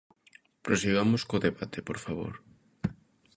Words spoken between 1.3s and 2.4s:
debate, por favor.